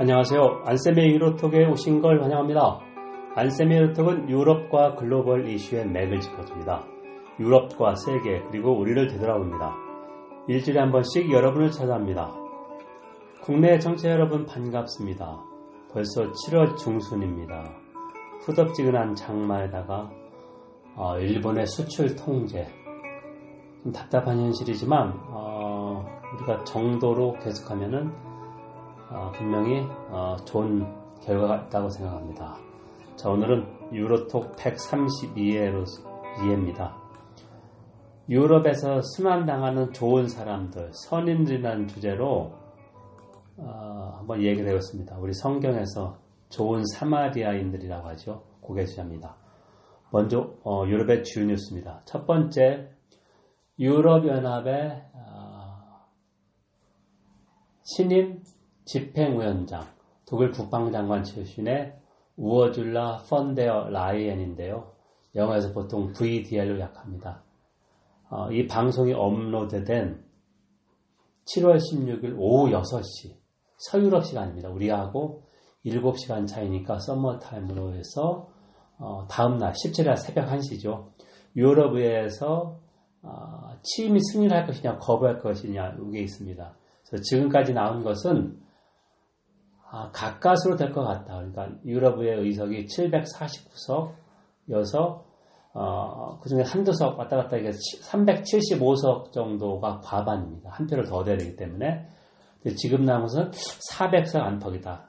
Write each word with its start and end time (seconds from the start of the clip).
안녕하세요. 0.00 0.62
안쌤의 0.64 1.12
유로톡에 1.12 1.66
오신 1.66 2.00
걸 2.00 2.22
환영합니다. 2.22 2.80
안쌤의 3.34 3.76
유로톡은 3.76 4.30
유럽과 4.30 4.94
글로벌 4.94 5.46
이슈의 5.46 5.88
맥을 5.88 6.20
짚어줍니다. 6.20 6.86
유럽과 7.38 7.96
세계 7.96 8.40
그리고 8.50 8.78
우리를 8.78 9.08
되돌아봅니다. 9.08 9.74
일주일에 10.48 10.80
한 10.80 10.90
번씩 10.90 11.30
여러분을 11.30 11.70
찾아옵니다. 11.70 12.32
국내 13.42 13.78
청취자 13.78 14.08
여러분 14.08 14.46
반갑습니다. 14.46 15.38
벌써 15.92 16.30
7월 16.30 16.78
중순입니다. 16.78 17.70
후덥지근한 18.46 19.16
장마에다가 19.16 20.10
어, 20.96 21.18
일본의 21.18 21.66
수출 21.66 22.16
통제 22.16 22.66
좀 23.82 23.92
답답한 23.92 24.38
현실이지만 24.38 25.12
어, 25.28 26.06
우리가 26.36 26.64
정도로 26.64 27.34
계속하면은 27.42 28.29
어, 29.10 29.30
분명히 29.32 29.80
어, 30.10 30.36
좋은 30.44 30.86
결과가 31.22 31.64
있다고 31.64 31.88
생각합니다. 31.90 32.56
자, 33.16 33.28
오늘은 33.28 33.92
유로톡 33.92 34.56
132회입니다. 34.56 36.94
유럽에서 38.28 39.00
순환당하는 39.02 39.92
좋은 39.92 40.28
사람들, 40.28 40.90
선인들이라는 40.92 41.88
주제로 41.88 42.52
어, 43.56 44.14
한번 44.18 44.42
얘기를 44.42 44.68
해봤습니다. 44.70 45.18
우리 45.18 45.34
성경에서 45.34 46.18
좋은 46.48 46.84
사마리아인들이라고 46.94 48.08
하죠. 48.10 48.44
고개 48.60 48.84
주자입니다. 48.84 49.34
먼저 50.12 50.54
어, 50.64 50.84
유럽의 50.86 51.24
주요 51.24 51.46
뉴스입니다. 51.46 52.02
첫 52.04 52.26
번째, 52.26 52.90
유럽연합의 53.78 55.04
어, 55.14 56.06
신임 57.82 58.42
집행위원장, 58.84 59.84
독일 60.26 60.50
국방장관 60.50 61.24
출신의 61.24 61.96
우르줄라 62.36 63.24
폰데어라이엔인데요. 63.28 64.92
영어에서 65.34 65.72
보통 65.72 66.12
VDL로 66.12 66.80
약합니다. 66.80 67.42
어, 68.30 68.50
이 68.50 68.66
방송이 68.66 69.12
업로드된 69.12 70.24
7월 71.44 71.78
16일 71.78 72.36
오후 72.38 72.70
6시 72.70 73.36
서유럽 73.78 74.24
시간입니다. 74.24 74.70
우리하고 74.70 75.44
7시간 75.84 76.46
차이니까 76.46 76.98
썸머 76.98 77.38
타임으로 77.38 77.94
해서 77.94 78.48
어, 78.98 79.26
다음날 79.28 79.72
17일 79.72 80.16
새벽 80.16 80.48
1시죠. 80.48 81.10
유럽에서 81.56 82.78
어, 83.22 83.76
취임이 83.82 84.20
승인을 84.32 84.56
할 84.56 84.66
것이냐 84.66 84.98
거부할 84.98 85.38
것이냐 85.38 85.96
이게 86.08 86.20
있습니다. 86.20 86.76
그래서 87.06 87.22
지금까지 87.22 87.72
나온 87.72 88.04
것은 88.04 88.60
아, 89.92 90.10
가까스로 90.12 90.76
될 90.76 90.92
것 90.92 91.02
같다. 91.02 91.34
그러니까 91.36 91.68
유럽의 91.84 92.38
의석이 92.40 92.86
749석 92.86 94.12
여서 94.70 95.24
어, 95.72 96.38
그 96.40 96.48
중에 96.48 96.62
한두 96.62 96.92
석 96.92 97.18
왔다 97.18 97.36
갔다 97.36 97.56
이게 97.56 97.70
375석 97.70 99.32
정도가 99.32 100.00
과반입니다. 100.00 100.70
한 100.70 100.86
표를 100.86 101.04
더 101.04 101.22
돼야 101.24 101.36
되기 101.36 101.56
때문에. 101.56 102.06
지금 102.76 103.04
나온 103.04 103.22
것은 103.22 103.50
400석 103.50 104.40
안팎이다. 104.40 105.06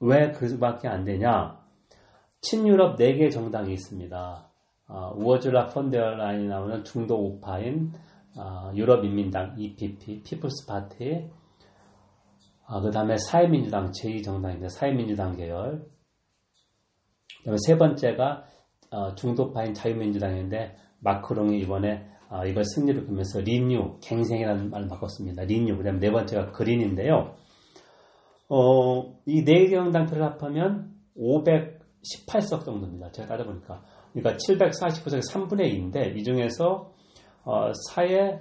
왜 0.00 0.32
그밖에 0.32 0.88
안 0.88 1.04
되냐? 1.04 1.60
친유럽 2.40 2.98
4개 2.98 3.30
정당이 3.30 3.72
있습니다. 3.72 4.48
어, 4.88 5.12
우르줄라 5.16 5.68
폰데어라이엔이 5.68 6.48
나오는 6.48 6.82
중도 6.84 7.16
우파인 7.16 7.92
어, 8.36 8.72
유럽인민당 8.74 9.54
EPP, 9.58 10.22
People's 10.22 10.66
Party, 10.66 11.30
어, 12.72 12.80
그 12.80 12.90
다음에 12.90 13.16
사회민주당 13.18 13.90
제2정당입니다. 13.90 14.70
사회민주당 14.70 15.36
계열. 15.36 15.84
그 17.38 17.44
다음에 17.44 17.56
세 17.66 17.76
번째가 17.76 18.44
어, 18.90 19.14
중도파인 19.14 19.74
자유민주당인데 19.74 20.76
마크롱이 21.00 21.58
이번에 21.58 22.06
어, 22.30 22.46
이번 22.46 22.64
승리를 22.64 23.04
끌면서 23.04 23.40
Renew, 23.40 23.98
갱생이라는 24.02 24.70
말을 24.70 24.88
바꿨습니다. 24.88 25.42
Renew. 25.44 25.76
그 25.76 25.84
다음에 25.84 25.98
네 25.98 26.10
번째가 26.10 26.52
Green인데요. 26.52 27.34
어, 28.48 29.18
이 29.26 29.44
네 29.44 29.66
개 29.68 29.76
정당표를 29.76 30.24
합하면 30.24 30.94
518석 31.14 32.64
정도입니다. 32.64 33.10
제가 33.12 33.28
따져보니까. 33.28 33.82
그러니까 34.14 34.36
749석의 34.38 35.20
3분의 35.30 35.74
2인데 35.74 36.16
이 36.16 36.22
중에서 36.24 36.90
어, 37.44 37.72
사회 37.90 38.40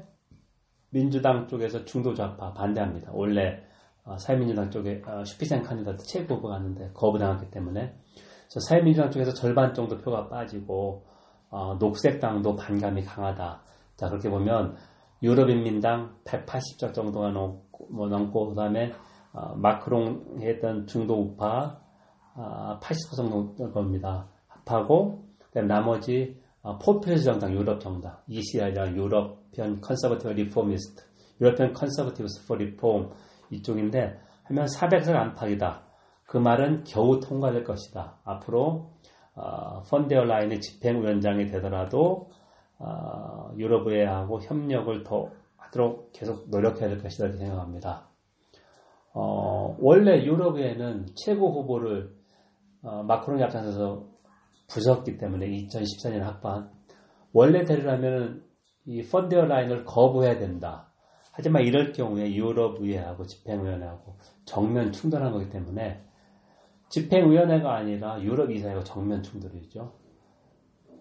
민주당 0.90 1.48
쪽에서 1.50 1.84
중도 1.84 2.14
좌파 2.14 2.54
반대합니다. 2.54 3.12
원래 3.14 3.64
어, 4.04 4.18
사회민주당 4.18 4.72
쪽에 4.72 5.02
어, 5.06 5.24
슈피센 5.24 5.64
칸디다트 5.64 6.06
최고 6.06 6.36
후보가 6.36 6.56
왔는데 6.56 6.92
거부당했기 6.94 7.52
때문에 7.52 7.96
사회민주당 8.48 9.12
쪽에서 9.12 9.34
절반 9.34 9.74
정도 9.74 9.98
표가 9.98 10.28
빠지고 10.28 11.06
어, 11.50 11.76
녹색당도 11.76 12.56
반감이 12.56 13.04
강하다. 13.04 13.62
자 13.98 14.10
그렇게 14.10 14.30
보면 14.30 14.76
유럽인민당 15.22 16.16
180석 16.26 16.94
정도가 16.94 17.30
넘고, 17.30 17.88
뭐 17.92 18.08
넘고 18.08 18.50
그다음에 18.50 18.94
어, 19.34 19.56
마크롱 19.56 20.40
했던 20.42 20.88
중도 20.88 21.22
우파 21.22 21.80
어, 22.36 22.80
80석 22.82 23.16
정도 23.16 23.72
겁니다. 23.72 24.28
합하고 24.48 25.26
나머지 25.68 26.42
어, 26.62 26.78
포퓰리스트 26.78 27.24
정당, 27.24 27.54
유럽 27.54 27.80
정당, 27.80 28.18
ECR이랑 28.28 28.96
European 28.96 29.82
Conservative 29.82 30.34
Reformist, 30.34 31.04
European 31.40 31.74
Conservatives 31.74 32.48
for 32.48 32.56
Reform 32.56 33.12
이쪽인데 33.52 34.20
하면 34.46 34.66
400석 34.66 35.16
안팎이다. 35.16 35.84
그 36.26 36.38
말은 36.38 36.84
겨우 36.86 37.20
통과될 37.20 37.64
것이다. 37.64 38.20
앞으로 38.24 38.92
어, 39.34 39.84
폰데어라이엔이 39.84 40.62
집행위원장이 40.62 41.46
되더라도 41.48 42.30
어, 42.78 43.52
유럽의회하고 43.58 44.42
협력을 44.42 45.04
더 45.04 45.30
하도록 45.58 46.12
계속 46.14 46.50
노력해야 46.50 46.90
될 46.90 47.02
것이다 47.02 47.26
이렇게 47.26 47.40
생각합니다. 47.40 48.08
어, 49.14 49.76
원래 49.80 50.24
유럽의회는 50.24 51.08
최고 51.16 51.52
후보를 51.52 52.16
어, 52.84 53.04
마크롱이 53.04 53.44
앞장서서 53.44 54.06
부섰기 54.70 55.18
때문에 55.18 55.48
2014년 55.48 56.22
합반 56.22 56.72
원래 57.34 57.64
되려면 57.64 58.44
이 58.86 59.04
펀데어 59.04 59.46
라인을 59.46 59.86
거부해야 59.86 60.40
된다. 60.40 60.91
하지만 61.32 61.64
이럴 61.64 61.92
경우에 61.92 62.34
유럽의회하고 62.34 63.26
집행위원회하고 63.26 64.18
정면 64.46 64.92
충돌한 64.92 65.32
거기 65.32 65.50
때문에 65.50 66.04
집행위원회가 66.90 67.74
아니라 67.74 68.22
유럽이사회가 68.22 68.84
정면 68.84 69.24
충돌이죠. 69.24 69.94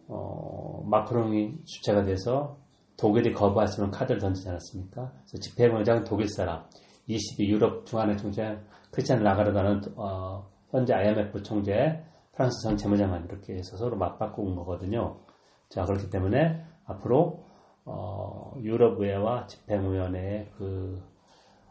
어, 0.07 0.83
마크롱이 0.87 1.65
주체가 1.65 2.05
돼서 2.05 2.59
독일이 2.97 3.33
거부할 3.33 3.67
수 3.67 3.81
있는 3.81 3.91
카드를 3.91 4.21
던지지 4.21 4.49
않았습니까? 4.49 5.13
그래서 5.13 5.39
집행위원장은 5.39 6.05
독일 6.05 6.29
사람, 6.29 6.65
22 7.07 7.49
유럽 7.49 7.87
중앙회 7.87 8.17
총재 8.17 8.59
크리스찬 8.93 9.23
라가르다는 9.23 9.81
어, 9.97 10.49
현재 10.71 10.95
IMF 10.95 11.43
총재 11.43 12.05
프랑스 12.33 12.63
전 12.63 12.77
재무장관 12.77 13.25
이렇게 13.25 13.55
해서 13.55 13.77
서로 13.77 13.97
맞바꾸는 13.97 14.55
거거든요. 14.55 15.21
자 15.69 15.85
그렇기 15.85 16.11
때문에 16.11 16.65
앞으로 16.85 17.45
어, 17.93 18.55
유럽의회와 18.61 19.47
집행위원회의 19.47 20.49
그 20.57 21.03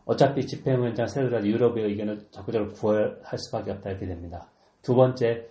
어차피 0.06 0.46
집행위원장 0.46 1.08
세우더라도 1.08 1.48
유럽의 1.48 1.86
의견을 1.86 2.28
적극적으로 2.32 2.72
구할 2.74 3.38
수밖에 3.38 3.72
없다 3.72 3.92
이렇게 3.92 4.08
됩니다. 4.08 4.50
두 4.82 4.96
번째 4.96 5.48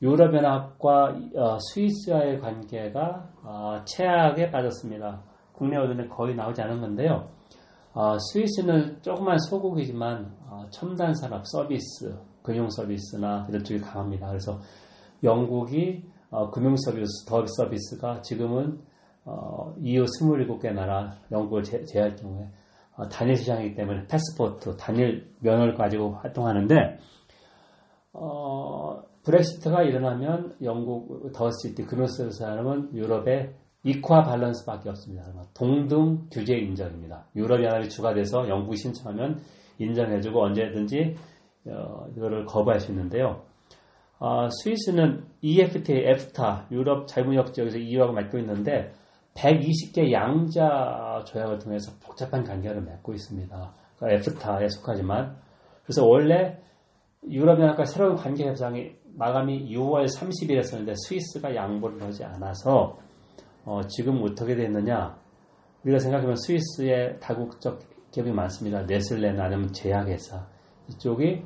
유럽연합과 0.00 1.16
어, 1.34 1.58
스위스와의 1.72 2.40
관계가 2.40 3.30
어, 3.42 3.84
최악에 3.84 4.50
빠졌습니다. 4.50 5.22
국내 5.52 5.76
언론에 5.76 6.06
거의 6.06 6.36
나오지 6.36 6.62
않은 6.62 6.80
건데요. 6.80 7.28
어, 7.92 8.16
스위스는 8.18 9.02
조그만 9.02 9.38
소국이지만 9.40 10.32
어, 10.48 10.66
첨단 10.70 11.12
산업 11.14 11.44
서비스, 11.46 12.16
금융 12.42 12.70
서비스나 12.70 13.46
이런 13.48 13.64
쪽이 13.64 13.80
강합니다. 13.80 14.28
그래서 14.28 14.60
영국이 15.24 16.04
어, 16.30 16.50
금융 16.50 16.76
서비스, 16.76 17.24
더 17.26 17.44
서비스가 17.44 18.20
지금은 18.20 18.78
어, 19.28 19.74
EU 19.82 20.04
27개 20.04 20.72
나라 20.72 21.18
영국을 21.30 21.62
제, 21.62 21.84
제할 21.84 22.16
경우에 22.16 22.48
어, 22.96 23.06
단일 23.08 23.36
시장이기 23.36 23.74
때문에 23.74 24.06
패스포트, 24.06 24.76
단일 24.78 25.30
면허를 25.40 25.74
가지고 25.74 26.14
활동하는데 26.14 26.98
어, 28.14 29.02
브렉시트가 29.22 29.82
일어나면 29.82 30.56
영국 30.62 31.30
더시티 31.32 31.84
금융서비스 31.84 32.38
사람은 32.38 32.94
유럽의 32.94 33.54
이퀄 33.84 34.24
밸런스밖에 34.24 34.88
없습니다. 34.88 35.24
동등 35.54 36.28
규제 36.32 36.56
인정입니다. 36.56 37.26
유럽연합이 37.36 37.90
추가돼서 37.90 38.48
영국이 38.48 38.78
신청하면 38.78 39.40
인정해주고 39.78 40.42
언제든지 40.42 41.16
어, 41.66 42.06
이거를 42.16 42.46
거부할 42.46 42.80
수 42.80 42.90
있는데요. 42.92 43.42
어, 44.18 44.48
스위스는 44.62 45.24
EFTA, 45.42 46.00
EFTA, 46.00 46.62
유럽 46.72 47.06
자유무역 47.06 47.52
지역에서 47.52 47.76
EU하고 47.76 48.14
맺고 48.14 48.38
있는데 48.38 48.92
120개 49.38 50.10
양자 50.10 51.22
조약을 51.26 51.60
통해서 51.60 51.92
복잡한 52.02 52.42
관계를 52.42 52.82
맺고 52.82 53.14
있습니다. 53.14 53.74
그러니까 53.96 54.18
EFTA에 54.18 54.68
속하지만 54.68 55.36
그래서 55.84 56.04
원래 56.04 56.58
유럽연합과 57.28 57.84
새로운 57.84 58.16
관계 58.16 58.46
협상이 58.46 58.92
마감이 59.14 59.74
6월 59.74 60.06
30일이었었는데 60.06 60.94
스위스가 61.06 61.54
양보를 61.54 62.02
하지 62.02 62.24
않아서 62.24 62.98
어, 63.64 63.82
지금 63.88 64.22
어떻게 64.22 64.54
됐느냐? 64.54 65.16
우리가 65.84 65.98
생각하면 65.98 66.36
스위스의 66.36 67.18
다국적 67.20 67.80
기업이 68.10 68.32
많습니다. 68.32 68.82
네슬레나 68.82 69.44
아니면 69.44 69.72
제약회사 69.72 70.46
이쪽이 70.88 71.42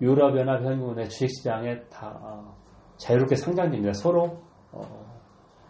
유럽연합 0.00 0.62
현금의 0.62 1.08
주식시장에 1.08 1.80
다 1.90 2.18
어, 2.22 2.56
자유롭게 2.96 3.36
상장됩니다. 3.36 3.92
서로 3.94 4.42
어, 4.72 5.03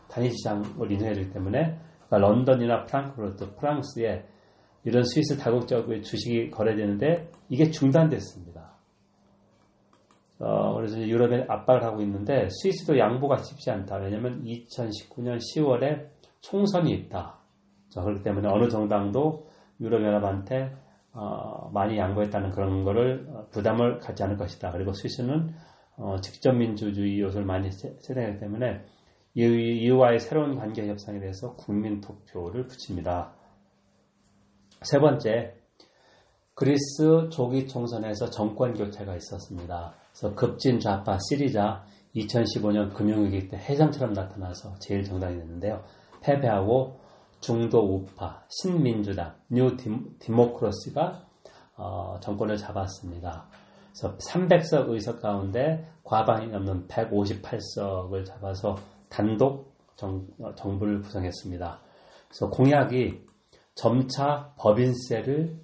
단위시장을 0.08 0.90
인정해주기 0.90 1.32
때문에 1.32 1.78
그러니까 2.08 2.28
런던이나 2.28 2.84
프랑크푸르트, 2.84 3.54
프랑스에 3.56 4.24
이런 4.84 5.02
스위스 5.04 5.36
다국적의 5.36 6.02
주식이 6.02 6.50
거래되는데 6.50 7.30
이게 7.48 7.70
중단됐습니다. 7.70 8.74
어, 10.40 10.74
그래서 10.74 10.98
유럽에 10.98 11.46
압박을 11.48 11.84
하고 11.84 12.02
있는데 12.02 12.48
스위스도 12.50 12.98
양보가 12.98 13.38
쉽지 13.38 13.70
않다. 13.70 13.96
왜냐하면 13.96 14.42
2019년 14.44 15.38
10월에 15.38 16.08
총선이 16.40 16.92
있다. 16.92 17.38
자, 17.88 18.02
그렇기 18.02 18.22
때문에 18.22 18.48
어느 18.48 18.68
정당도 18.68 19.46
유럽연합한테 19.80 20.74
어, 21.12 21.70
많이 21.72 21.96
양보했다는 21.96 22.50
그런 22.50 22.84
거를 22.84 23.26
어, 23.30 23.46
부담을 23.50 24.00
갖지 24.00 24.22
않을 24.24 24.36
것이다. 24.36 24.72
그리고 24.72 24.92
스위스는 24.92 25.54
어, 25.96 26.16
직접 26.20 26.52
민주주의 26.52 27.20
요소를 27.20 27.46
많이 27.46 27.70
세대하기 27.70 28.40
때문에 28.40 28.84
이와의 29.34 30.20
새로운 30.20 30.56
관계 30.56 30.86
협상에 30.88 31.18
대해서 31.18 31.54
국민 31.54 32.00
투표를 32.00 32.66
붙입니다. 32.66 33.32
세 34.82 34.98
번째, 34.98 35.54
그리스 36.54 37.28
조기 37.30 37.66
총선에서 37.66 38.30
정권 38.30 38.74
교체가 38.74 39.16
있었습니다. 39.16 39.94
그래서 40.12 40.34
급진 40.36 40.78
좌파 40.78 41.18
시리자 41.28 41.84
2015년 42.14 42.94
금융위기 42.94 43.48
때 43.48 43.56
혜성처럼 43.56 44.12
나타나서 44.12 44.74
제일 44.78 45.02
정당이 45.02 45.36
됐는데요. 45.36 45.82
패배하고 46.22 47.00
중도 47.40 47.80
우파 47.80 48.44
신민주당 48.48 49.34
New 49.50 49.76
Democracy가 50.20 51.26
어, 51.76 52.20
정권을 52.20 52.56
잡았습니다. 52.56 53.48
그래서 53.90 54.16
300석 54.18 54.90
의석 54.90 55.20
가운데 55.20 55.88
과반이 56.04 56.48
넘는 56.48 56.86
158석을 56.86 58.24
잡아서 58.24 58.76
단독 59.14 59.76
정, 59.94 60.26
어, 60.40 60.52
정부를 60.56 61.00
구성했습니다. 61.02 61.80
그래서 62.26 62.50
공약이 62.50 63.24
점차 63.74 64.52
법인세를 64.58 65.56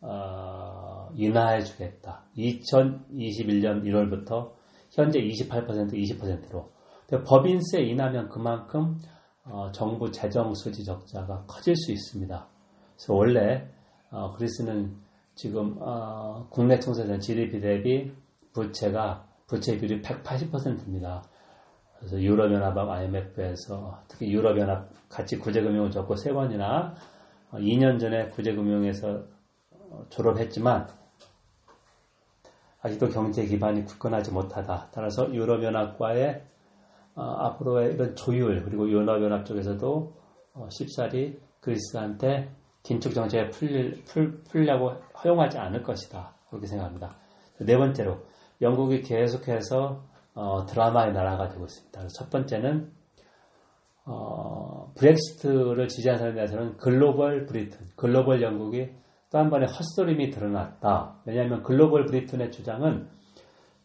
어, 0.00 1.08
인하해 1.14 1.62
주겠다. 1.62 2.24
2021년 2.36 3.84
1월부터 3.84 4.50
현재 4.90 5.20
28% 5.20 5.92
20%로 5.92 6.72
법인세 7.24 7.82
인하면 7.82 8.28
그만큼 8.28 8.98
어, 9.44 9.70
정부 9.70 10.10
재정 10.10 10.52
수지 10.54 10.84
적자가 10.84 11.44
커질 11.46 11.76
수 11.76 11.92
있습니다. 11.92 12.48
그래서 12.96 13.14
원래 13.14 13.68
어, 14.10 14.32
그리스는 14.32 14.96
지금 15.36 15.76
어, 15.80 16.48
국내 16.50 16.80
총세전 16.80 17.20
GDP 17.20 17.60
대비 17.60 18.12
부채가 18.52 19.28
부채 19.46 19.78
비율이 19.78 20.02
180%입니다. 20.02 21.22
그래서 22.02 22.20
유럽연합 22.20 22.76
IMF에서 22.76 24.02
특히 24.08 24.32
유럽연합 24.32 24.88
같이 25.08 25.38
구제금융을 25.38 25.92
줬고 25.92 26.16
세 26.16 26.32
번이나 26.32 26.96
2년 27.52 27.94
어, 27.94 27.98
전에 27.98 28.26
구제금융에서 28.26 29.22
어, 29.70 30.04
졸업했지만 30.08 30.88
아직도 32.80 33.10
경제 33.10 33.46
기반이 33.46 33.84
굳건하지 33.84 34.32
못하다. 34.32 34.88
따라서 34.92 35.32
유럽연합과의 35.32 36.42
어, 37.14 37.22
앞으로의 37.22 37.94
이런 37.94 38.16
조율 38.16 38.64
그리고 38.64 38.90
유럽연합 38.90 39.46
쪽에서도 39.46 40.16
어, 40.54 40.68
쉽사리 40.70 41.38
그리스한테 41.60 42.50
긴축 42.82 43.14
정책에 43.14 43.50
풀릴, 43.50 44.02
풀, 44.06 44.42
풀려고 44.42 44.94
허용하지 45.22 45.58
않을 45.58 45.84
것이다. 45.84 46.34
그렇게 46.50 46.66
생각합니다. 46.66 47.16
네 47.60 47.76
번째로 47.76 48.24
영국이 48.60 49.02
계속해서 49.02 50.11
어, 50.34 50.64
드라마의 50.66 51.12
나라가 51.12 51.48
되고 51.48 51.64
있습니다. 51.64 52.06
첫 52.08 52.30
번째는 52.30 52.92
어, 54.04 54.92
브렉시트를 54.96 55.88
지지한 55.88 56.18
사람에 56.18 56.34
대해서는 56.34 56.76
Global 56.76 57.46
Britain, 57.46 57.88
글로벌 57.96 58.42
영국이 58.42 58.90
또 59.32 59.38
한 59.38 59.48
번의 59.48 59.68
헛소리임이 59.68 60.30
드러났다. 60.30 61.22
왜냐하면 61.24 61.62
Global 61.62 62.04
Britain의 62.04 62.52
주장은 62.52 63.08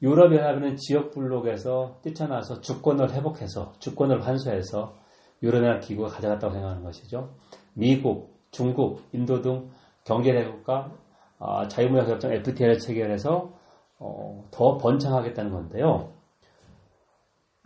유럽연합은 0.01 0.75
지역 0.75 1.11
블록에서 1.11 1.99
뛰쳐나서 2.03 2.59
주권을 2.59 3.13
회복해서 3.13 3.71
주권을 3.79 4.27
환수해서 4.27 4.95
유럽연합 5.41 5.81
기구가 5.81 6.09
가져갔다고 6.09 6.53
생각하는 6.53 6.83
것이죠. 6.83 7.33
미국, 7.73 8.37
중국, 8.51 9.03
인도 9.13 9.41
등 9.41 9.69
경제대국과 10.03 10.91
어, 11.39 11.67
자유무역협정 11.67 12.33
FTA를 12.33 12.79
체결해서 12.79 13.53
어, 13.99 14.43
더 14.51 14.77
번창하겠다는 14.77 15.51
건데요. 15.51 16.16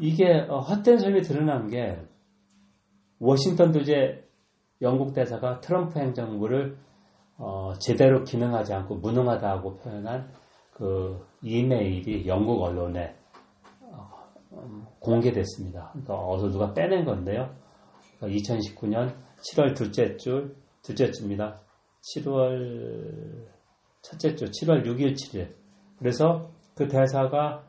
이게 0.01 0.47
어, 0.49 0.59
헛된 0.59 0.97
소리 0.97 1.21
드러난 1.21 1.67
게 1.69 1.95
워싱턴 3.19 3.71
주재 3.71 4.23
영국 4.81 5.13
대사가 5.13 5.59
트럼프 5.59 5.99
행정부를 5.99 6.75
어, 7.37 7.73
제대로 7.79 8.23
기능하지 8.23 8.73
않고 8.73 8.95
무능하다고 8.95 9.77
표현한 9.77 10.31
그 10.73 11.23
이메일이 11.43 12.27
영국 12.27 12.63
언론에 12.63 13.15
어, 13.81 14.09
음, 14.53 14.87
공개됐습니다. 14.99 15.89
그러니까 15.91 16.15
어서 16.27 16.49
누가 16.49 16.73
빼낸 16.73 17.05
건데요. 17.05 17.55
그러니까 18.17 18.39
2019년 18.39 19.15
7월 19.51 19.75
둘째 19.75 20.17
주, 20.17 20.55
둘째 20.81 21.11
주입니다. 21.11 21.61
7월 22.15 23.45
첫째 24.01 24.33
주, 24.33 24.45
7월 24.45 24.83
6일, 24.83 25.13
7일. 25.13 25.53
그래서 25.99 26.49
그 26.73 26.87
대사가 26.87 27.63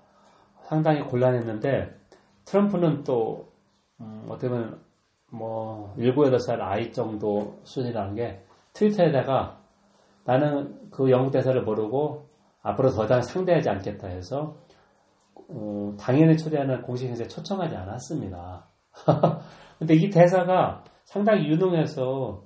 상당히 0.62 1.02
곤란했는데 1.02 2.00
트럼프는 2.44 3.04
또 3.04 3.52
음, 4.00 4.26
어떻게 4.28 4.48
보면 4.48 4.80
뭐 5.30 5.94
7, 5.96 6.14
8살 6.14 6.60
아이 6.60 6.92
정도 6.92 7.60
수준이라는 7.64 8.14
게 8.14 8.44
트위터에다가 8.74 9.60
나는 10.24 10.90
그 10.90 11.10
영국 11.10 11.30
대사를 11.30 11.60
모르고 11.62 12.28
앞으로 12.62 12.90
더 12.90 13.04
이상 13.04 13.22
상대하지 13.22 13.68
않겠다 13.70 14.08
해서 14.08 14.56
어, 15.34 15.94
당연히 15.99 16.37
초대하는 16.37 16.82
공식 16.82 17.08
행사에 17.08 17.26
초청하지 17.26 17.75
않았습니다. 17.76 18.66
근데 19.78 19.94
이 19.94 20.11
대사가 20.11 20.84
상당히 21.04 21.49
유능해서 21.49 22.44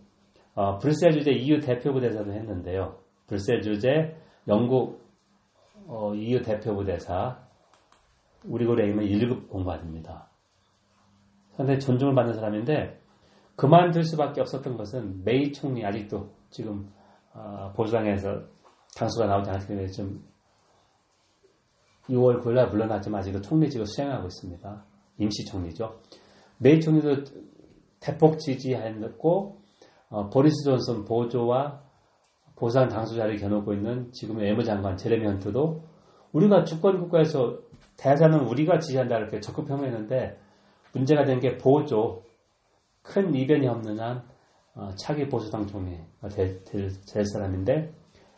어, 0.54 0.78
브뤼셀 0.78 1.12
주재 1.12 1.32
EU 1.32 1.60
대표부 1.60 2.00
대사도 2.00 2.32
했는데요. 2.32 2.98
브뤼셀 3.26 3.60
주재 3.60 4.16
영국 4.48 5.04
어, 5.86 6.14
EU 6.14 6.40
대표부 6.42 6.84
대사 6.84 7.45
우리 8.48 8.66
고래이면 8.66 9.04
1급 9.06 9.48
공무원입니다. 9.48 10.28
상당히 11.56 11.80
존중을 11.80 12.14
받는 12.14 12.34
사람인데 12.34 13.00
그만둘 13.56 14.04
수밖에 14.04 14.40
없었던 14.42 14.76
것은 14.76 15.24
메이 15.24 15.52
총리 15.52 15.84
아직도 15.84 16.34
지금 16.50 16.90
어, 17.32 17.72
보수당에서 17.74 18.42
당수가 18.96 19.26
나오지 19.26 19.50
않기 19.50 19.66
때문에 19.66 19.88
좀 19.88 20.24
6월 22.08 22.42
9일날 22.42 22.70
물러났지만 22.70 23.20
아직도 23.20 23.40
총리직을 23.40 23.86
수행하고 23.86 24.26
있습니다. 24.26 24.84
임시 25.18 25.44
총리죠. 25.46 26.00
메이 26.58 26.80
총리도 26.80 27.24
대폭 28.00 28.38
지지했고 28.38 29.60
어, 30.08 30.30
보리스 30.30 30.62
존슨 30.64 31.04
보조와 31.04 31.82
보상 32.54 32.88
당수자를 32.88 33.36
겨누고 33.36 33.74
있는 33.74 34.10
지금의 34.12 34.50
외무장관 34.50 34.96
제레미 34.96 35.26
헌트도 35.26 35.84
우리가 36.32 36.64
주권 36.64 37.00
국가에서 37.00 37.58
대사는 37.96 38.38
우리가 38.40 38.78
지지한다 38.78 39.16
이렇게 39.18 39.40
적극 39.40 39.66
표명했는데 39.66 40.38
문제가 40.92 41.24
된 41.24 41.40
게 41.40 41.58
보조 41.58 42.22
큰 43.02 43.34
이변이 43.34 43.66
없는 43.68 44.00
한 44.00 44.22
어, 44.74 44.90
차기 44.96 45.28
보수당 45.28 45.66
총리가 45.66 46.28
될, 46.28 46.62
될, 46.64 46.90
될 47.10 47.24
사람인데 47.24 47.94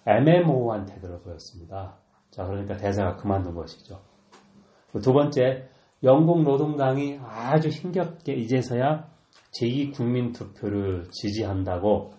애매모호한 0.06 0.86
태도를 0.86 1.20
보였습니다. 1.20 1.96
자, 2.30 2.44
그러니까 2.44 2.76
대사가 2.76 3.16
그만둔 3.16 3.54
것이죠. 3.54 4.00
두 5.02 5.12
번째, 5.12 5.68
영국 6.04 6.42
노동당이 6.42 7.18
아주 7.24 7.68
힘겹게 7.68 8.34
이제서야 8.34 9.08
제2 9.58 9.94
국민 9.94 10.32
투표를 10.32 11.08
지지한다고 11.10 12.12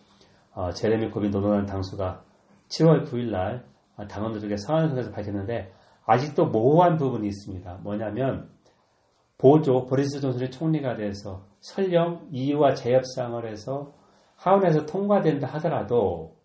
어, 0.53 0.71
제레미 0.71 1.09
코빈 1.09 1.31
노동당 1.31 1.65
당수가 1.65 2.23
7월 2.67 3.07
9일 3.07 3.31
날 3.31 3.65
당원들에게 4.09 4.55
통해서 4.89 5.11
밝혔는데 5.11 5.71
아직도 6.09 6.47
모호한 6.47 6.97
부분이 6.97 7.27
있습니다. 7.27 7.81
뭐냐면 7.83 8.49
보조 9.37 9.85
보리스 9.85 10.19
존슨이 10.19 10.49
총리가 10.49 10.95
돼서 10.95 11.45
설령 11.59 12.29
이유와 12.31 12.73
재협상을 12.73 13.47
해서 13.47 13.93
하원에서 14.35 14.87
통과된다 14.87 15.45
하더라도 15.45 16.35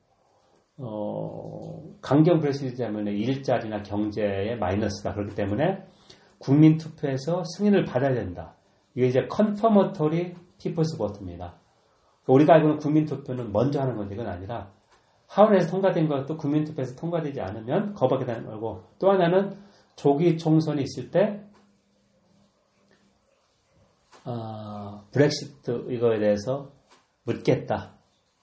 어, 0.77 1.83
강경 2.03 2.41
브렉시트 2.41 2.77
때문에 2.77 3.13
일자리나 3.13 3.83
경제에 3.83 4.57
마이너스다. 4.57 5.15
그렇기 5.15 5.35
때문에 5.35 5.83
국민 6.39 6.77
투표에서 6.77 7.43
승인을 7.57 7.87
받아야 7.87 8.13
된다. 8.13 8.57
이게 8.95 9.07
이제 9.07 9.27
컨퍼머터리 9.29 10.35
피플스 10.59 10.99
보트입니다. 10.99 11.59
우리가 12.27 12.55
알고 12.55 12.67
있는 12.69 12.79
국민 12.81 13.07
투표는 13.07 13.51
먼저 13.51 13.81
하는 13.81 13.97
건데 13.97 14.15
이건 14.15 14.27
아니라 14.27 14.73
하원에서 15.29 15.71
통과된 15.71 16.09
것도 16.09 16.37
국민 16.37 16.65
투표에서 16.65 16.95
통과되지 16.97 17.41
않으면 17.41 17.95
거부하게 17.95 18.25
되는 18.27 18.47
거고 18.47 18.85
또 18.99 19.11
하나는 19.11 19.57
조기 19.97 20.39
총선이 20.39 20.83
있을 20.83 21.11
때 21.11 21.45
어, 24.25 25.05
브렉시트 25.13 25.93
이거에 25.93 26.19
대해서 26.19 26.73
묻겠다. 27.25 27.93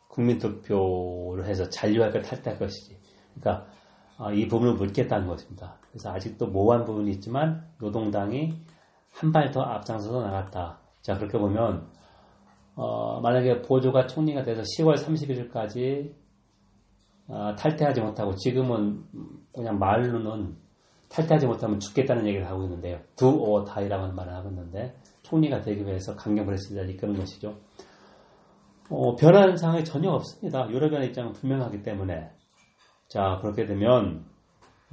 국민투표를 0.10 1.46
해서 1.46 1.70
잔류할 1.70 2.12
걸 2.12 2.22
탈퇴할 2.22 2.60
것이지. 2.60 3.00
그러니까 3.34 3.66
어, 4.18 4.32
이 4.32 4.48
부분을 4.48 4.74
묻겠다는 4.76 5.28
것입니다. 5.28 5.78
그래서 5.90 6.12
아직도 6.12 6.48
모호한 6.48 6.86
부분이 6.86 7.10
있지만 7.12 7.68
노동당이 7.80 8.54
한 9.14 9.32
발 9.32 9.52
더 9.52 9.62
앞장서서 9.62 10.22
나갔다. 10.22 10.80
자 11.02 11.18
그렇게 11.18 11.38
보면 11.38 11.88
어, 12.76 13.20
만약에 13.22 13.62
보조가 13.62 14.08
총리가 14.08 14.44
돼서 14.44 14.62
10월 14.62 14.96
31일까지 14.96 16.14
어, 17.28 17.56
탈퇴하지 17.58 18.01
못하고 18.01 18.36
지금은 18.36 19.04
그냥 19.54 19.80
말로는 19.80 20.56
탈퇴하지 21.10 21.46
못하면 21.46 21.80
죽겠다는 21.80 22.25
얘기를 22.28 22.48
하고 22.48 22.63
있는데요. 22.63 23.00
or 23.22 23.66
die라는 23.66 24.16
말을 24.16 24.34
하고 24.34 24.50
있는데 24.50 24.96
총리가 25.24 25.62
되기 25.62 25.86
위해서 25.86 26.16
강경 26.16 26.46
브렉시트를 26.46 26.89
이끄는 26.90 27.16
것이죠. 27.16 27.58
어, 28.90 29.16
변하는 29.16 29.56
상황이 29.56 29.84
전혀 29.84 30.10
없습니다. 30.10 30.70
유럽연합의 30.70 31.10
입장은 31.10 31.34
분명하기 31.34 31.82
때문에 31.84 32.32
자 33.08 33.38
그렇게 33.42 33.66
되면 33.66 34.25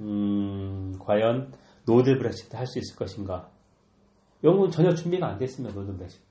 음, 0.00 0.94
과연 1.00 1.52
no 1.86 1.97
deal 1.97 2.18
브렉시트 2.18 2.54
할 2.54 2.66
수 2.66 2.78
있을 2.78 2.96
것인가? 2.96 3.50
영국은 4.44 4.70
전혀 4.70 4.94
준비가 4.94 5.26
안 5.26 5.38
됐습니다. 5.38 5.74
no 5.74 5.82
deal 5.82 5.96
브렉시트. 5.96 6.22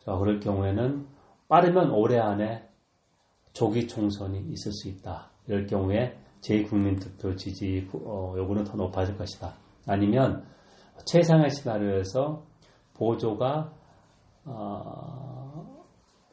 자 0.00 0.14
그럴 0.16 0.40
경우에는 0.40 1.06
빠르면 1.48 1.90
올해 1.90 2.18
안에 2.18 2.67
조기 3.58 3.88
총선이 3.88 4.38
있을 4.52 4.70
수 4.70 4.88
있다. 4.88 5.30
이럴 5.48 5.66
경우에 5.66 6.16
재국민투표 6.40 7.34
지지 7.34 7.88
어, 7.92 8.34
여부는 8.38 8.62
더 8.62 8.76
높아질 8.76 9.18
것이다. 9.18 9.52
아니면 9.84 10.44
최상의 11.04 11.50
시나리오에서 11.50 12.44
보조가 12.94 13.72
어, 14.44 15.84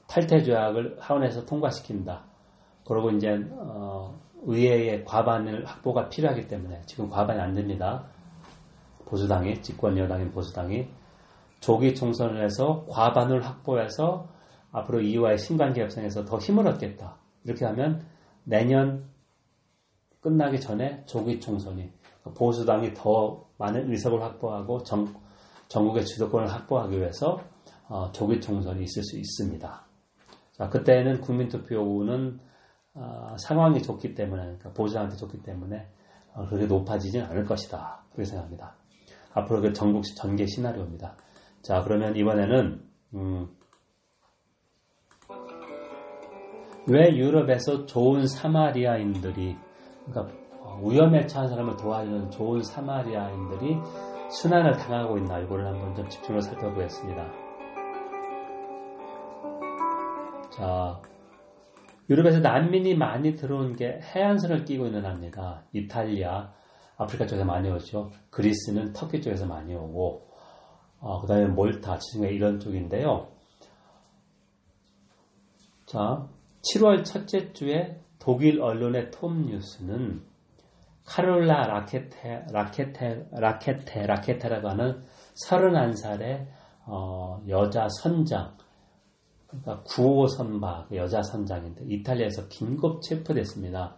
탈퇴 0.05 0.43
조약을 0.43 0.97
하원에서 0.99 1.45
통과시킨다. 1.47 2.25
그리고 2.87 3.09
이제 3.09 3.43
어, 3.53 4.19
의회의 4.43 5.03
과반을 5.03 5.65
확보가 5.65 6.09
필요하기 6.09 6.47
때문에 6.47 6.83
지금 6.85 7.09
과반이 7.09 7.41
안 7.41 7.55
됩니다. 7.55 8.05
보수당이 9.05 9.63
집권 9.63 9.97
여당인 9.97 10.29
보수당이 10.29 10.87
조기 11.59 11.95
총선을 11.95 12.43
해서 12.43 12.85
과반을 12.87 13.43
확보해서 13.43 14.34
앞으로 14.75 14.99
이후와의 14.99 15.37
신관계 15.37 15.81
협상에서 15.81 16.25
더 16.25 16.37
힘을 16.37 16.67
얻겠다. 16.67 17.17
이렇게 17.45 17.63
하면 17.65 18.05
내년 18.43 19.05
끝나기 20.19 20.59
전에 20.59 21.05
조기 21.05 21.39
총선이 21.39 21.89
보수당이 22.35 22.93
더 22.93 23.47
많은 23.57 23.89
의석을 23.89 24.21
확보하고 24.21 24.83
정, 24.83 25.13
전국의 25.69 26.05
주도권을 26.05 26.51
확보하기 26.51 26.97
위해서 26.97 27.39
어, 27.87 28.11
조기 28.11 28.41
총선이 28.41 28.83
있을 28.83 29.03
수 29.03 29.17
있습니다. 29.17 29.85
자, 30.51 30.69
그때는 30.69 31.21
국민투표는 31.21 32.39
어, 32.95 33.35
상황이 33.37 33.81
좋기 33.81 34.13
때문에, 34.13 34.41
그러니까 34.41 34.73
보수당한테 34.73 35.15
좋기 35.15 35.43
때문에 35.43 35.87
어, 36.33 36.45
그렇게 36.47 36.65
높아지지는 36.65 37.27
않을 37.27 37.45
것이다. 37.45 38.03
그렇게 38.11 38.25
생각합니다. 38.25 38.75
앞으로 39.33 39.61
그 39.61 39.73
전국 39.73 40.03
전개 40.17 40.45
시나리오입니다. 40.45 41.15
자, 41.61 41.81
그러면 41.83 42.15
이번에는 42.15 42.81
음, 43.13 43.49
왜 46.87 47.15
유럽에서 47.15 47.85
좋은 47.85 48.27
사마리아인들이 48.27 49.57
그러니까 50.05 50.35
위험에 50.83 51.25
처한 51.25 51.47
사람을 51.47 51.77
도와주는 51.77 52.31
좋은 52.31 52.61
사마리아인들이 52.61 53.77
순환을 54.29 54.77
당하고 54.77 55.17
있나 55.17 55.39
이거를 55.39 55.65
한번 55.65 55.95
좀 55.95 56.07
집중을 56.09 56.41
살펴보겠습니다. 56.41 57.31
자, 60.51 61.01
유럽에서 62.09 62.39
난민이 62.39 62.95
많이 62.95 63.35
들어온 63.35 63.75
게 63.75 63.99
해안선을 64.01 64.65
끼고 64.65 64.85
있는 64.85 65.01
나라입니다. 65.01 65.63
이탈리아, 65.73 66.53
아프리카 66.97 67.25
쪽에서 67.25 67.45
많이 67.45 67.69
오죠. 67.69 68.11
그리스는 68.29 68.93
터키 68.93 69.21
쪽에서 69.21 69.45
많이 69.47 69.75
오고, 69.75 70.29
어, 70.99 71.21
그 71.21 71.27
다음에 71.27 71.47
몰타, 71.47 71.97
지중해 71.97 72.31
이런 72.31 72.59
쪽인데요. 72.59 73.27
자, 75.85 76.27
7월 76.71 77.03
첫째 77.03 77.53
주에 77.53 77.99
독일 78.19 78.61
언론의 78.61 79.11
톰 79.11 79.45
뉴스는 79.45 80.23
카롤라 81.05 81.67
라케테, 81.67 82.47
라케테, 82.51 83.27
라케테, 83.31 84.07
라케테라고 84.07 84.69
하는 84.69 85.01
31살의 85.47 86.47
어, 86.87 87.43
여자 87.47 87.87
선장, 88.01 88.57
그러니까 89.47 89.83
9호 89.83 90.27
선박 90.27 90.93
여자 90.95 91.21
선장인데 91.21 91.85
이탈리아에서 91.87 92.47
긴급 92.47 93.01
체포됐습니다. 93.01 93.97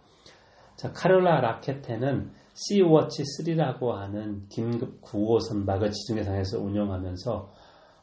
자, 0.76 0.92
카롤라 0.92 1.40
라케테는 1.40 2.30
시워치 2.54 3.22
3라고 3.22 3.92
하는 3.92 4.46
긴급 4.48 5.00
9호 5.02 5.40
선박을 5.40 5.90
지중해상에서 5.90 6.58
운영하면서 6.60 7.52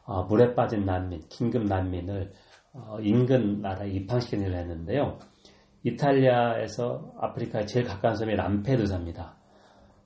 어, 0.04 0.22
물에 0.24 0.54
빠진 0.54 0.84
난민, 0.84 1.22
긴급 1.28 1.64
난민을 1.64 2.32
어, 2.76 2.98
인근 3.00 3.60
나라에 3.60 3.90
입항시키는 3.90 4.46
일을 4.46 4.58
했는데요. 4.58 5.18
이탈리아에서 5.82 7.14
아프리카에 7.18 7.66
제일 7.66 7.86
가까운 7.86 8.16
섬이 8.16 8.34
람페두사입니다. 8.34 9.36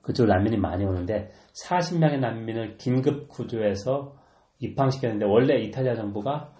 그쪽 0.01 0.27
난민이 0.27 0.57
많이 0.57 0.85
오는데 0.85 1.31
40명의 1.65 2.19
난민을 2.19 2.77
긴급 2.77 3.27
구조해서 3.29 4.15
입항시켰는데 4.59 5.25
원래 5.25 5.59
이탈리아 5.61 5.95
정부가 5.95 6.53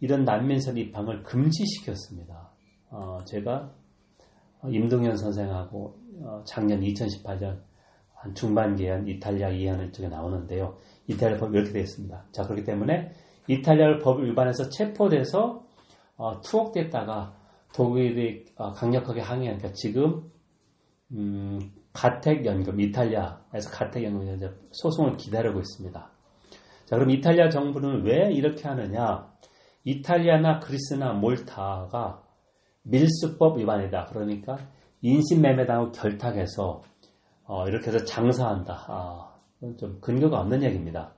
이런 0.00 0.24
난민선 0.24 0.78
입항을 0.78 1.22
금지시켰습니다. 1.22 2.52
어, 2.90 3.18
제가 3.24 3.72
임동현 4.64 5.16
선생하고 5.16 5.98
어, 6.22 6.42
작년 6.44 6.80
2018년 6.80 7.60
한 8.14 8.34
중반기에 8.34 9.02
이탈리아 9.06 9.48
이해하는 9.48 9.92
쪽에 9.92 10.08
나오는데요. 10.08 10.76
이탈리아 11.08 11.38
법이 11.38 11.56
이렇게 11.56 11.72
되어 11.72 11.82
있습니다. 11.82 12.26
자 12.32 12.44
그렇기 12.44 12.64
때문에 12.64 13.12
이탈리아 13.48 13.98
법을 13.98 14.30
위반해서 14.30 14.68
체포돼서 14.68 15.64
어, 16.16 16.40
투옥됐다가 16.40 17.34
독일이 17.74 18.44
어, 18.56 18.72
강력하게 18.72 19.20
항의하니까 19.20 19.72
지금 19.72 20.30
음, 21.12 21.72
가택연금 21.92 22.80
이탈리아에서 22.80 23.70
가택연금 23.70 24.38
소송을 24.70 25.16
기다리고 25.16 25.58
있습니다. 25.58 26.10
자 26.86 26.96
그럼 26.96 27.10
이탈리아 27.10 27.48
정부는 27.48 28.04
왜 28.04 28.32
이렇게 28.32 28.68
하느냐? 28.68 29.30
이탈리아나 29.84 30.60
그리스나 30.60 31.12
몰타가 31.12 32.22
밀수법 32.82 33.58
위반이다. 33.58 34.06
그러니까 34.06 34.58
인신매매당하고 35.00 35.92
결탁해서 35.92 36.82
어, 37.44 37.68
이렇게 37.68 37.90
해서 37.90 38.04
장사한다. 38.04 38.84
아, 38.88 39.34
좀 39.78 40.00
근거가 40.00 40.40
없는 40.40 40.62
얘기입니다. 40.62 41.14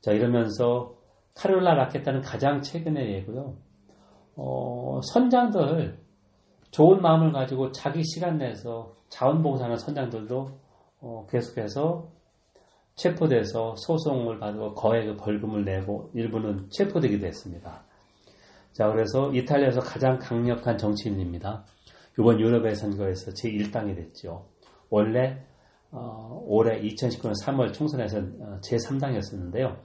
자 0.00 0.12
이러면서 0.12 0.99
카롤라 1.34 1.74
라켓타는 1.74 2.22
가장 2.22 2.60
최근의 2.60 3.12
예고요. 3.14 3.56
어, 4.36 5.00
선장들 5.12 5.98
좋은 6.70 7.02
마음을 7.02 7.32
가지고 7.32 7.72
자기 7.72 8.02
시간 8.04 8.38
내서 8.38 8.94
자원봉사하는 9.08 9.76
선장들도 9.76 10.48
어, 11.00 11.26
계속해서 11.30 12.08
체포돼서 12.94 13.74
소송을 13.76 14.38
받고 14.38 14.74
거액의 14.74 15.16
벌금을 15.16 15.64
내고 15.64 16.10
일부는 16.14 16.68
체포되기도 16.70 17.26
했습니다. 17.26 17.84
자, 18.72 18.88
그래서 18.90 19.32
이탈리아에서 19.32 19.80
가장 19.80 20.18
강력한 20.18 20.76
정치인입니다. 20.78 21.64
이번 22.18 22.38
유럽의 22.38 22.76
선거에서 22.76 23.32
제1당이 23.32 23.96
됐죠. 23.96 24.46
원래 24.90 25.44
어, 25.90 26.42
올해 26.46 26.80
2019년 26.82 27.32
3월 27.42 27.72
총선에서 27.72 28.18
어, 28.18 28.60
제3당이었었는데요. 28.62 29.76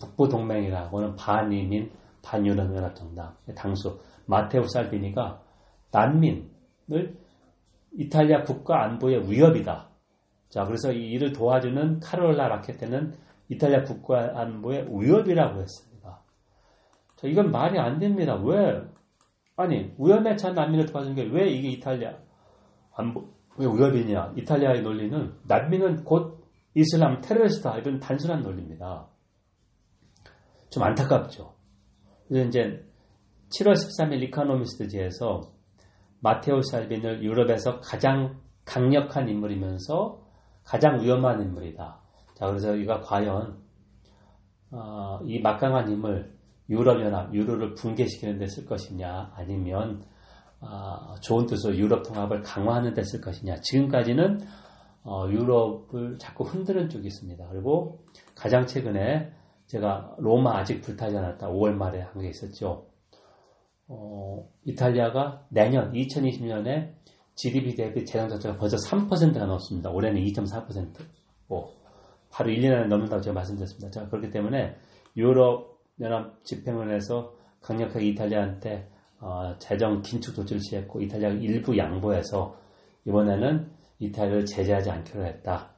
북부 0.00 0.28
동맹이라고는 0.28 1.16
반이민 1.16 1.90
반유럽 2.22 2.74
연합정당 2.74 3.34
당수 3.56 3.98
마테오 4.26 4.66
살비니가 4.66 5.42
난민을 5.90 7.16
이탈리아 7.92 8.42
국가 8.42 8.84
안보의 8.84 9.30
위협이다. 9.30 9.88
자, 10.48 10.64
그래서 10.64 10.92
이 10.92 11.10
일을 11.12 11.32
도와주는 11.32 12.00
카롤라 12.00 12.48
라케테는 12.48 13.14
이탈리아 13.48 13.82
국가 13.82 14.40
안보의 14.40 14.86
위협이라고 14.90 15.60
했습니다. 15.60 16.20
자, 17.16 17.28
이건 17.28 17.50
말이 17.50 17.78
안 17.78 17.98
됩니다. 17.98 18.36
왜? 18.36 18.82
아니 19.56 19.94
위험에 19.98 20.36
처한 20.36 20.54
난민을 20.54 20.86
도와주는 20.86 21.16
게왜 21.16 21.48
이게 21.50 21.68
이탈리아 21.68 22.14
안, 22.94 23.14
왜 23.56 23.66
위협이냐? 23.66 24.32
이탈리아의 24.36 24.82
논리는 24.82 25.34
난민은 25.46 26.04
곧 26.04 26.42
이슬람 26.74 27.20
테러리스트다 27.20 27.78
이런 27.78 28.00
단순한 28.00 28.42
논리입니다. 28.42 29.06
좀 30.72 30.82
안타깝죠. 30.82 31.52
그래서 32.28 32.48
이제 32.48 32.84
7월 33.50 33.74
13일 33.74 34.22
이카노미스트지에서 34.22 35.42
마테오 36.20 36.62
살빈을 36.62 37.22
유럽에서 37.22 37.80
가장 37.80 38.40
강력한 38.64 39.28
인물이면서 39.28 40.22
가장 40.64 41.00
위험한 41.02 41.42
인물이다. 41.42 42.00
자, 42.34 42.46
그래서 42.46 42.74
이가 42.76 43.00
과연 43.00 43.58
어, 44.70 45.18
이 45.26 45.40
막강한 45.40 45.90
힘을 45.90 46.32
유럽연합, 46.70 47.34
유로를 47.34 47.74
붕괴시키는 47.74 48.38
데 48.38 48.46
쓸 48.46 48.64
것이냐, 48.64 49.32
아니면 49.34 50.02
어, 50.60 51.14
좋은 51.20 51.44
뜻으로 51.46 51.76
유럽 51.76 52.02
통합을 52.04 52.40
강화하는 52.42 52.94
데 52.94 53.02
쓸 53.02 53.20
것이냐. 53.20 53.56
지금까지는 53.60 54.40
어, 55.04 55.26
유럽을 55.28 56.16
자꾸 56.18 56.44
흔드는 56.44 56.88
쪽이 56.88 57.06
있습니다. 57.08 57.46
그리고 57.50 58.04
가장 58.34 58.64
최근에 58.66 59.32
제가 59.72 60.16
로마 60.18 60.58
아직 60.58 60.82
불타지 60.82 61.16
않았다. 61.16 61.48
5월 61.48 61.72
말에 61.72 62.02
한게 62.02 62.28
있었죠. 62.28 62.88
어, 63.88 64.46
이탈리아가 64.64 65.46
내년 65.48 65.92
2020년에 65.92 66.92
GDP 67.36 67.74
대비 67.74 68.04
재정 68.04 68.28
적자가 68.28 68.58
벌써 68.58 68.76
3%가 68.76 69.46
넘었습니다. 69.46 69.90
올해는 69.90 70.20
2.4%. 70.20 70.92
뭐 71.48 71.72
바로 72.30 72.50
1년 72.50 72.74
안에 72.74 72.86
넘는다고 72.88 73.22
제가 73.22 73.32
말씀드렸습니다. 73.32 73.90
자, 73.90 74.06
그렇기 74.08 74.30
때문에 74.30 74.76
유럽 75.16 75.80
연합 76.00 76.44
집행원에서 76.44 77.34
강력하게 77.62 78.08
이탈리아한테 78.08 78.90
어, 79.20 79.56
재정 79.58 80.02
긴축 80.02 80.34
조치를 80.34 80.60
취했고 80.60 81.00
이탈리아가 81.00 81.34
일부 81.36 81.78
양보해서 81.78 82.58
이번에는 83.06 83.70
이탈리아를 84.00 84.44
제재하지 84.44 84.90
않기로 84.90 85.24
했다. 85.24 85.70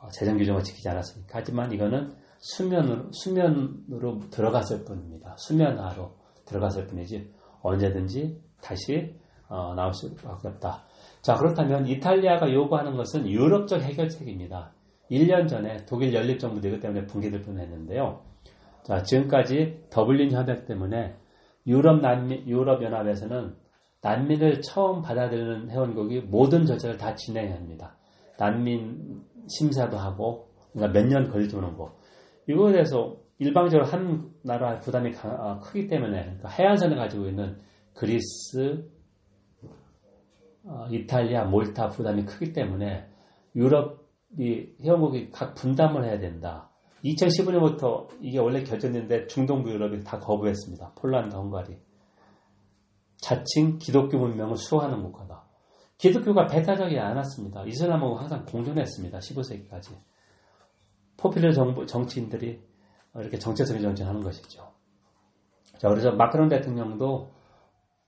어, 0.00 0.08
재정 0.10 0.38
규정을 0.38 0.62
지키지 0.62 0.88
않았으니까. 0.88 1.38
하지만 1.38 1.72
이거는 1.72 2.20
수면으로, 2.40 3.12
수면으로 3.12 4.20
들어갔을 4.30 4.84
뿐입니다. 4.84 5.36
수면화로 5.38 6.16
들어갔을 6.46 6.86
뿐이지 6.86 7.30
언제든지 7.62 8.40
다시 8.62 9.14
어, 9.48 9.74
나올 9.74 9.92
수밖에 9.92 10.48
없다. 10.48 10.84
자 11.22 11.34
그렇다면 11.34 11.86
이탈리아가 11.86 12.52
요구하는 12.52 12.96
것은 12.96 13.28
유럽적 13.28 13.82
해결책입니다. 13.82 14.72
1년 15.10 15.48
전에 15.48 15.84
독일 15.86 16.14
연립정부도 16.14 16.68
이것 16.68 16.80
때문에 16.80 17.06
붕괴될 17.06 17.42
뻔했는데요. 17.42 18.22
자 18.84 19.02
지금까지 19.02 19.84
더블린 19.90 20.30
협약 20.32 20.66
때문에 20.66 21.16
유럽 21.66 22.00
난민 22.00 22.48
유럽 22.48 22.82
연합에서는 22.82 23.54
난민을 24.02 24.62
처음 24.62 25.02
받아들이는 25.02 25.70
회원국이 25.70 26.20
모든 26.20 26.64
절차를 26.64 26.96
다 26.96 27.14
진행해야 27.14 27.56
합니다. 27.56 27.96
난민 28.38 29.24
심사도 29.48 29.98
하고 29.98 30.48
그러니까 30.72 30.98
몇년줄 30.98 31.72
모르 31.72 31.90
대해서 32.46 33.16
일방적으로 33.38 33.88
한 33.88 34.30
나라 34.42 34.78
부담이 34.80 35.14
아, 35.22 35.60
크기 35.60 35.86
때문에 35.86 36.22
그러니까 36.22 36.48
해안선을 36.48 36.96
가지고 36.96 37.26
있는 37.26 37.58
그리스, 37.94 38.88
어, 40.64 40.86
이탈리아, 40.90 41.44
몰타 41.44 41.88
부담이 41.88 42.24
크기 42.26 42.52
때문에 42.52 43.08
유럽이 43.56 44.76
회원국이 44.82 45.30
각 45.30 45.54
분담을 45.54 46.04
해야 46.04 46.18
된다. 46.18 46.70
2015년부터 47.04 48.08
이게 48.20 48.38
원래 48.38 48.62
결정됐는데 48.62 49.26
중동부 49.26 49.70
유럽이 49.70 50.04
다 50.04 50.18
거부했습니다. 50.18 50.92
폴란드, 50.96 51.34
헝가리. 51.34 51.78
자칭 53.16 53.78
기독교 53.78 54.18
문명을 54.18 54.56
수호하는 54.56 55.02
국가다. 55.02 55.46
기독교가 55.96 56.46
배타적이 56.46 56.98
않았습니다. 56.98 57.64
이슬람하고 57.64 58.16
항상 58.16 58.44
공존했습니다. 58.44 59.18
15세기까지. 59.18 59.96
포퓰리스트 61.20 61.52
정치인들이 61.86 62.60
이렇게 63.16 63.38
정체성의 63.38 63.82
정치하는 63.82 64.22
것이죠. 64.22 64.72
자, 65.78 65.88
그래서 65.88 66.12
마크롱 66.12 66.48
대통령도 66.48 67.30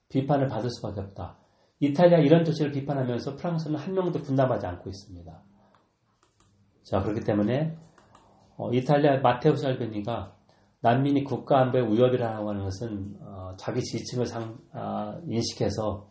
비판을 0.09 0.49
받을 0.49 0.71
수밖에 0.71 1.01
없다. 1.01 1.37
이탈리아 1.81 2.19
이런 2.19 2.45
조치를 2.45 2.71
비판하면서 2.73 3.37
프랑스는 3.37 3.79
한 3.79 3.95
명도 3.95 4.21
분담하지 4.21 4.67
않고 4.67 4.89
있습니다. 4.89 5.43
자, 6.85 7.03
그렇기 7.03 7.21
때문에 7.21 7.77
어, 8.57 8.71
이탈리아 8.73 9.21
마테오 9.21 9.57
살비니가 9.57 10.37
난민이 10.81 11.25
국가 11.25 11.61
안보의 11.61 11.93
위협이라고 11.93 12.49
하는 12.49 12.65
것은 12.65 13.17
어, 13.21 13.55
자기 13.57 13.81
지지층을 13.81 14.27
상, 14.27 14.59
아, 14.73 15.19
인식해서 15.27 16.09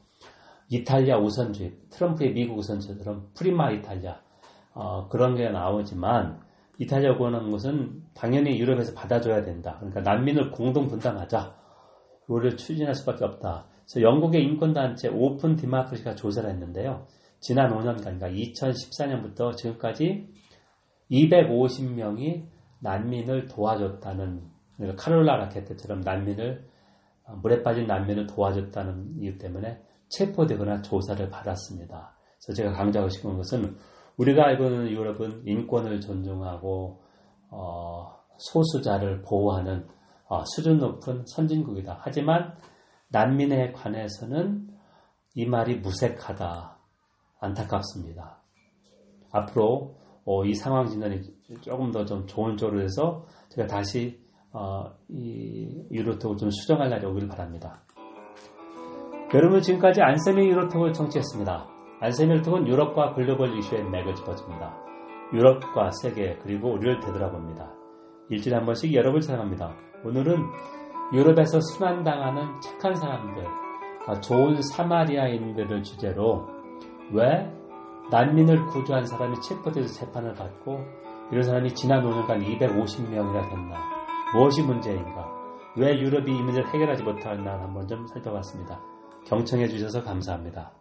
이탈리아 0.69 1.17
우선주의, 1.17 1.77
트럼프의 1.89 2.33
미국 2.33 2.57
우선주의처럼 2.57 3.31
Prima 3.34 3.71
Italia 3.71 4.19
어, 4.73 5.07
그런 5.09 5.35
게 5.35 5.49
나오지만 5.49 6.41
이탈리아 6.77 7.15
구원하는 7.15 7.51
것은 7.51 8.03
당연히 8.13 8.60
유럽에서 8.60 8.93
받아줘야 8.93 9.43
된다. 9.43 9.77
그러니까 9.79 10.01
난민을 10.01 10.51
공동 10.51 10.88
분담하자. 10.88 11.55
이거를 12.25 12.57
추진할 12.57 12.95
수밖에 12.95 13.25
없다. 13.25 13.67
그래서 13.86 14.01
영국의 14.01 14.43
인권단체 14.43 15.10
오픈 15.10 15.55
디마크리가 15.55 16.15
조사를 16.15 16.49
했는데요. 16.49 17.05
지난 17.39 17.71
5년간, 17.71 18.19
그러니까 18.19 18.29
2014년부터 18.29 19.55
지금까지 19.57 20.29
250명이 21.12 22.45
난민을 22.79 23.47
도와줬다는, 23.47 24.43
그러니까 24.77 25.03
카롤라 25.03 25.38
라케트처럼 25.38 26.01
난민을, 26.01 26.65
물에 27.41 27.63
빠진 27.63 27.88
난민을 27.88 28.27
도와줬다는 28.27 29.17
이유 29.17 29.38
때문에 29.38 29.81
체포되거나 30.10 30.81
조사를 30.81 31.29
받았습니다. 31.29 32.15
그래서 32.43 32.53
제가 32.53 32.73
강조하고 32.73 33.10
싶은 33.10 33.36
것은 33.38 33.75
우리가 34.17 34.45
알고 34.45 34.65
있는 34.65 34.89
유럽은 34.91 35.43
인권을 35.45 36.02
존중하고 36.02 37.02
어, 37.50 38.15
소수자를 38.38 39.21
보호하는 39.21 39.88
어, 40.28 40.43
수준 40.45 40.78
높은 40.78 41.24
선진국이다. 41.26 42.00
하지만 42.02 42.56
난민에 43.10 43.74
관해서는 43.74 44.69
이 45.36 45.45
말이 45.45 45.78
무색하다. 45.80 46.78
안타깝습니다. 47.39 48.41
앞으로 49.32 49.95
어, 50.26 50.45
이 50.45 50.54
상황 50.54 50.86
진단이 50.88 51.21
조금 51.62 51.91
더 51.91 52.06
좀 52.06 52.26
좋은 52.28 52.56
쪽으로 52.58 52.82
해서 52.82 53.26
제가 53.50 53.67
다시 53.67 54.21
어, 54.54 54.91
이 55.10 55.88
유로톡을 55.91 56.38
좀 56.38 56.50
수정할 56.52 56.89
날이 56.89 57.06
오길 57.06 57.28
바랍니다. 57.28 57.82
여러분 59.34 59.62
지금까지 59.62 60.02
안세미 60.02 60.47
유로톡을 60.50 60.93
청취했습니다. 60.93 61.70
안세밀톡은 62.01 62.67
유럽과 62.67 63.13
글로벌 63.13 63.55
이슈의 63.57 63.83
맥을 63.83 64.15
짚어줍니다. 64.15 64.75
유럽과 65.33 65.91
세계 65.91 66.35
그리고 66.41 66.73
우리를 66.73 66.99
되돌아봅니다. 66.99 67.71
일주일에 68.29 68.57
한 68.57 68.65
번씩 68.65 68.91
여러분을 68.93 69.21
사랑합니다. 69.21 69.75
오늘은 70.03 70.35
유럽에서 71.13 71.59
순환당하는 71.59 72.59
착한 72.59 72.95
사람들, 72.95 73.45
아, 74.07 74.19
좋은 74.19 74.59
사마리아인들을 74.61 75.83
주제로 75.83 76.47
왜 77.11 77.53
난민을 78.09 78.65
구조한 78.65 79.05
사람이 79.05 79.39
체포돼서 79.41 79.93
재판을 79.93 80.33
받고 80.33 80.79
이런 81.31 81.43
사람이 81.43 81.75
지난 81.75 82.03
5년간 82.03 82.43
250명이나 82.43 83.47
됐나? 83.47 83.77
무엇이 84.33 84.63
문제인가? 84.63 85.29
왜 85.77 85.99
유럽이 85.99 86.35
이 86.35 86.41
문제를 86.41 86.67
해결하지 86.73 87.03
못하나 87.03 87.61
한번 87.61 87.87
좀 87.87 88.07
살펴봤습니다. 88.07 88.81
경청해 89.27 89.67
주셔서 89.67 90.01
감사합니다. 90.01 90.71